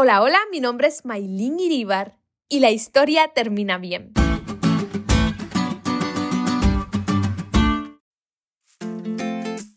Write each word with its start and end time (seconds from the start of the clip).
Hola, 0.00 0.22
hola, 0.22 0.38
mi 0.52 0.60
nombre 0.60 0.86
es 0.86 1.04
Maylin 1.04 1.58
Iribar 1.58 2.20
y 2.48 2.60
la 2.60 2.70
historia 2.70 3.32
termina 3.34 3.78
bien. 3.78 4.12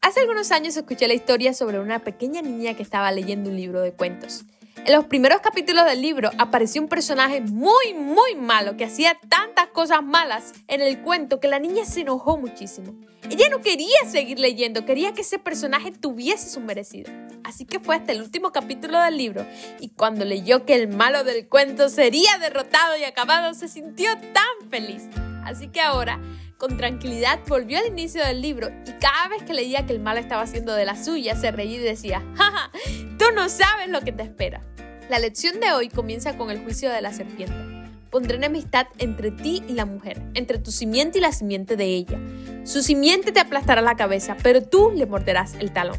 Hace 0.00 0.18
algunos 0.18 0.50
años 0.50 0.76
escuché 0.76 1.06
la 1.06 1.14
historia 1.14 1.54
sobre 1.54 1.78
una 1.78 2.00
pequeña 2.00 2.42
niña 2.42 2.74
que 2.74 2.82
estaba 2.82 3.12
leyendo 3.12 3.48
un 3.48 3.56
libro 3.56 3.80
de 3.80 3.92
cuentos. 3.92 4.44
En 4.88 4.94
los 4.94 5.04
primeros 5.04 5.42
capítulos 5.42 5.84
del 5.84 6.00
libro 6.00 6.30
apareció 6.38 6.80
un 6.80 6.88
personaje 6.88 7.42
muy, 7.42 7.92
muy 7.92 8.34
malo 8.36 8.78
que 8.78 8.86
hacía 8.86 9.18
tantas 9.28 9.66
cosas 9.66 10.02
malas 10.02 10.54
en 10.66 10.80
el 10.80 11.02
cuento 11.02 11.40
que 11.40 11.46
la 11.46 11.58
niña 11.58 11.84
se 11.84 12.00
enojó 12.00 12.38
muchísimo. 12.38 12.94
Ella 13.28 13.50
no 13.50 13.60
quería 13.60 13.98
seguir 14.06 14.38
leyendo, 14.38 14.86
quería 14.86 15.12
que 15.12 15.20
ese 15.20 15.38
personaje 15.38 15.92
tuviese 15.92 16.48
su 16.48 16.60
merecido. 16.60 17.12
Así 17.44 17.66
que 17.66 17.80
fue 17.80 17.96
hasta 17.96 18.12
el 18.12 18.22
último 18.22 18.50
capítulo 18.50 18.98
del 18.98 19.18
libro 19.18 19.46
y 19.78 19.90
cuando 19.90 20.24
leyó 20.24 20.64
que 20.64 20.74
el 20.74 20.88
malo 20.88 21.22
del 21.22 21.46
cuento 21.48 21.90
sería 21.90 22.38
derrotado 22.38 22.96
y 22.96 23.04
acabado, 23.04 23.52
se 23.52 23.68
sintió 23.68 24.08
tan 24.32 24.70
feliz. 24.70 25.02
Así 25.44 25.68
que 25.68 25.82
ahora, 25.82 26.18
con 26.56 26.78
tranquilidad, 26.78 27.40
volvió 27.46 27.78
al 27.78 27.88
inicio 27.88 28.24
del 28.24 28.40
libro 28.40 28.70
y 28.86 28.92
cada 28.92 29.28
vez 29.28 29.42
que 29.42 29.52
leía 29.52 29.84
que 29.84 29.92
el 29.92 30.00
mal 30.00 30.16
estaba 30.16 30.44
haciendo 30.44 30.74
de 30.74 30.86
la 30.86 30.96
suya, 30.96 31.36
se 31.36 31.50
reía 31.50 31.76
y 31.76 31.82
decía, 31.82 32.22
jaja, 32.36 32.70
tú 33.18 33.26
no 33.34 33.50
sabes 33.50 33.88
lo 33.90 34.00
que 34.00 34.12
te 34.12 34.22
espera. 34.22 34.62
La 35.08 35.18
lección 35.18 35.58
de 35.58 35.72
hoy 35.72 35.88
comienza 35.88 36.36
con 36.36 36.50
el 36.50 36.62
juicio 36.62 36.90
de 36.90 37.00
la 37.00 37.14
serpiente. 37.14 37.56
Pondré 38.10 38.36
enemistad 38.36 38.88
entre 38.98 39.30
ti 39.30 39.62
y 39.66 39.72
la 39.72 39.86
mujer, 39.86 40.20
entre 40.34 40.58
tu 40.58 40.70
simiente 40.70 41.16
y 41.16 41.22
la 41.22 41.32
simiente 41.32 41.76
de 41.76 41.86
ella. 41.86 42.18
Su 42.64 42.82
simiente 42.82 43.32
te 43.32 43.40
aplastará 43.40 43.80
la 43.80 43.96
cabeza, 43.96 44.36
pero 44.42 44.62
tú 44.62 44.92
le 44.94 45.06
morderás 45.06 45.54
el 45.54 45.72
talón. 45.72 45.96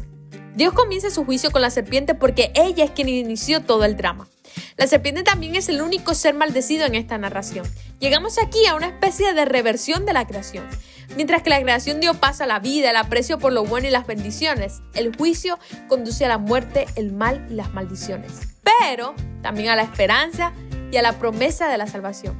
Dios 0.54 0.74
comienza 0.74 1.10
su 1.10 1.24
juicio 1.24 1.50
con 1.50 1.60
la 1.60 1.70
serpiente 1.70 2.14
porque 2.14 2.52
ella 2.54 2.84
es 2.84 2.92
quien 2.92 3.08
inició 3.08 3.62
todo 3.62 3.84
el 3.84 3.96
drama. 3.96 4.28
La 4.76 4.86
serpiente 4.86 5.24
también 5.24 5.56
es 5.56 5.68
el 5.68 5.82
único 5.82 6.14
ser 6.14 6.34
maldecido 6.34 6.86
en 6.86 6.94
esta 6.94 7.18
narración. 7.18 7.66
Llegamos 7.98 8.38
aquí 8.38 8.64
a 8.66 8.76
una 8.76 8.86
especie 8.86 9.34
de 9.34 9.44
reversión 9.44 10.06
de 10.06 10.12
la 10.12 10.24
creación. 10.24 10.68
Mientras 11.16 11.42
que 11.42 11.50
la 11.50 11.60
creación 11.60 11.98
dio 11.98 12.14
paso 12.14 12.44
a 12.44 12.46
la 12.46 12.60
vida, 12.60 12.90
el 12.90 12.96
aprecio 12.96 13.40
por 13.40 13.52
lo 13.52 13.64
bueno 13.64 13.88
y 13.88 13.90
las 13.90 14.06
bendiciones, 14.06 14.82
el 14.94 15.16
juicio 15.16 15.58
conduce 15.88 16.24
a 16.24 16.28
la 16.28 16.38
muerte, 16.38 16.86
el 16.94 17.12
mal 17.12 17.44
y 17.50 17.54
las 17.54 17.72
maldiciones. 17.74 18.50
Pero 18.80 19.14
también 19.42 19.68
a 19.68 19.76
la 19.76 19.82
esperanza 19.82 20.52
y 20.90 20.96
a 20.96 21.02
la 21.02 21.12
promesa 21.18 21.68
de 21.68 21.78
la 21.78 21.86
salvación. 21.86 22.38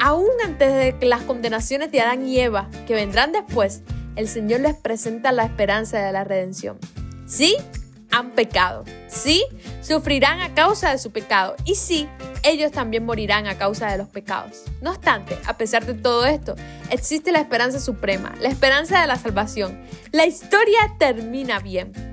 Aún 0.00 0.30
antes 0.44 0.98
de 0.98 1.06
las 1.06 1.22
condenaciones 1.22 1.92
de 1.92 2.00
Adán 2.00 2.26
y 2.26 2.40
Eva, 2.40 2.68
que 2.86 2.94
vendrán 2.94 3.32
después, 3.32 3.82
el 4.16 4.28
Señor 4.28 4.60
les 4.60 4.74
presenta 4.74 5.32
la 5.32 5.44
esperanza 5.44 5.98
de 5.98 6.12
la 6.12 6.24
redención. 6.24 6.78
Sí, 7.26 7.56
han 8.10 8.30
pecado. 8.30 8.84
Sí, 9.08 9.44
sufrirán 9.80 10.40
a 10.40 10.54
causa 10.54 10.90
de 10.90 10.98
su 10.98 11.10
pecado. 11.10 11.56
Y 11.64 11.74
sí, 11.74 12.08
ellos 12.42 12.72
también 12.72 13.04
morirán 13.04 13.46
a 13.46 13.56
causa 13.56 13.90
de 13.90 13.98
los 13.98 14.08
pecados. 14.08 14.64
No 14.80 14.90
obstante, 14.90 15.38
a 15.46 15.56
pesar 15.56 15.86
de 15.86 15.94
todo 15.94 16.26
esto, 16.26 16.54
existe 16.90 17.32
la 17.32 17.40
esperanza 17.40 17.80
suprema, 17.80 18.34
la 18.40 18.48
esperanza 18.48 19.00
de 19.00 19.06
la 19.06 19.16
salvación. 19.16 19.82
La 20.10 20.26
historia 20.26 20.78
termina 20.98 21.58
bien. 21.58 22.11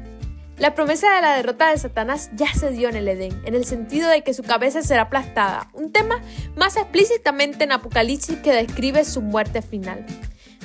La 0.59 0.75
promesa 0.75 1.15
de 1.15 1.21
la 1.21 1.35
derrota 1.35 1.69
de 1.69 1.77
Satanás 1.77 2.29
ya 2.35 2.53
se 2.53 2.71
dio 2.71 2.89
en 2.89 2.95
el 2.95 3.07
Edén, 3.07 3.41
en 3.45 3.55
el 3.55 3.65
sentido 3.65 4.09
de 4.09 4.23
que 4.23 4.33
su 4.33 4.43
cabeza 4.43 4.81
será 4.81 5.03
aplastada, 5.03 5.69
un 5.73 5.91
tema 5.91 6.21
más 6.55 6.75
explícitamente 6.75 7.63
en 7.63 7.71
Apocalipsis 7.71 8.38
que 8.39 8.53
describe 8.53 9.05
su 9.05 9.21
muerte 9.21 9.61
final. 9.61 10.05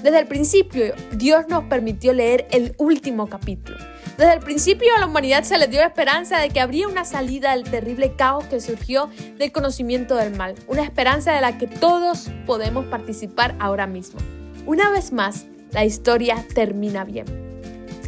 Desde 0.03 0.19
el 0.19 0.27
principio, 0.27 0.95
Dios 1.13 1.47
nos 1.49 1.65
permitió 1.65 2.13
leer 2.13 2.47
el 2.51 2.75
último 2.79 3.29
capítulo 3.29 3.79
desde 4.17 4.35
el 4.35 4.41
principio 4.41 4.95
a 4.97 5.01
la 5.01 5.07
humanidad 5.07 5.43
se 5.43 5.59
le 5.59 5.67
dio 5.67 5.83
esperanza 5.83 6.39
de 6.39 6.51
que 6.51 6.61
habría 6.61 6.87
una 6.87 7.05
salida 7.05 7.51
del 7.51 7.65
terrible 7.65 8.15
caos 8.15 8.45
que 8.45 8.61
surgió 8.61 9.11
del 9.39 9.51
conocimiento 9.51 10.15
del 10.15 10.37
mal, 10.37 10.55
una 10.69 10.85
esperanza 10.85 11.33
de 11.33 11.41
la 11.41 11.59
que 11.59 11.67
todos 11.67 12.31
podemos 12.47 12.85
participar 12.87 13.57
ahora 13.59 13.89
mismo. 13.89 14.21
Una 14.67 14.89
vez 14.91 15.13
más, 15.13 15.47
la 15.73 15.85
historia 15.85 16.47
termina 16.55 17.03
bien. 17.03 17.44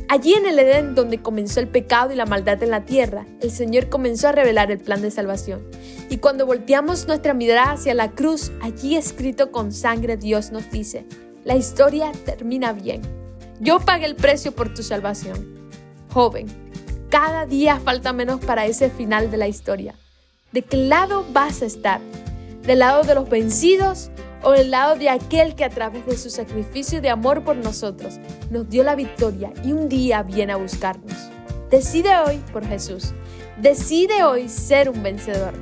Allí 0.08 0.34
en 0.34 0.46
el 0.46 0.58
Edén, 0.58 0.94
donde 0.94 1.20
comenzó 1.20 1.58
el 1.58 1.66
pecado 1.66 2.12
y 2.12 2.16
la 2.16 2.26
maldad 2.26 2.62
en 2.62 2.70
la 2.70 2.84
tierra, 2.84 3.26
el 3.40 3.50
Señor 3.50 3.88
comenzó 3.88 4.28
a 4.28 4.32
revelar 4.32 4.70
el 4.70 4.78
plan 4.78 5.02
de 5.02 5.10
salvación. 5.10 5.68
Y 6.08 6.18
cuando 6.18 6.46
volteamos 6.46 7.08
nuestra 7.08 7.34
mirada 7.34 7.72
hacia 7.72 7.92
la 7.92 8.12
cruz, 8.12 8.52
allí 8.62 8.96
escrito 8.96 9.50
con 9.50 9.72
sangre, 9.72 10.16
Dios 10.16 10.52
nos 10.52 10.70
dice, 10.70 11.06
la 11.44 11.56
historia 11.56 12.12
termina 12.24 12.72
bien. 12.72 13.02
Yo 13.58 13.80
pagué 13.80 14.06
el 14.06 14.14
precio 14.14 14.52
por 14.52 14.72
tu 14.72 14.84
salvación. 14.84 15.70
Joven, 16.12 16.46
cada 17.10 17.44
día 17.44 17.80
falta 17.80 18.12
menos 18.12 18.40
para 18.40 18.66
ese 18.66 18.90
final 18.90 19.32
de 19.32 19.38
la 19.38 19.48
historia. 19.48 19.96
¿De 20.52 20.62
qué 20.62 20.76
lado 20.76 21.26
vas 21.32 21.62
a 21.62 21.66
estar? 21.66 22.00
¿Del 22.62 22.78
lado 22.78 23.02
de 23.02 23.16
los 23.16 23.28
vencidos 23.28 24.10
o 24.42 24.52
del 24.52 24.70
lado 24.70 24.96
de 24.96 25.08
aquel 25.08 25.54
que 25.54 25.64
a 25.64 25.70
través 25.70 26.06
de 26.06 26.16
su 26.16 26.30
sacrificio 26.30 27.00
de 27.00 27.10
amor 27.10 27.44
por 27.44 27.56
nosotros 27.56 28.18
nos 28.50 28.68
dio 28.68 28.84
la 28.84 28.94
victoria 28.94 29.52
y 29.64 29.72
un 29.72 29.88
día 29.88 30.22
viene 30.22 30.52
a 30.52 30.56
buscarnos? 30.56 31.30
Decide 31.70 32.16
hoy 32.18 32.38
por 32.52 32.66
Jesús. 32.66 33.12
Decide 33.60 34.22
hoy 34.22 34.48
ser 34.48 34.88
un 34.88 35.02
vencedor. 35.02 35.54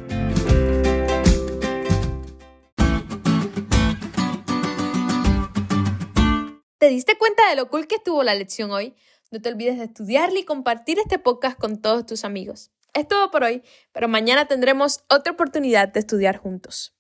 ¿Te 6.79 6.91
diste 6.91 7.17
cuenta 7.17 7.49
de 7.49 7.57
lo 7.57 7.71
cool 7.71 7.87
que 7.87 7.95
estuvo 7.95 8.23
la 8.23 8.35
lección 8.35 8.71
hoy? 8.71 8.95
No 9.31 9.41
te 9.41 9.49
olvides 9.49 9.79
de 9.79 9.85
estudiarle 9.85 10.41
y 10.41 10.45
compartir 10.45 10.99
este 10.99 11.19
podcast 11.19 11.59
con 11.59 11.81
todos 11.81 12.05
tus 12.05 12.27
amigos. 12.27 12.71
Es 12.93 13.09
todo 13.09 13.31
por 13.31 13.43
hoy, 13.43 13.63
pero 13.93 14.07
mañana 14.07 14.47
tendremos 14.47 15.03
otra 15.09 15.33
oportunidad 15.33 15.89
de 15.89 16.01
estudiar 16.01 16.37
juntos. 16.37 16.93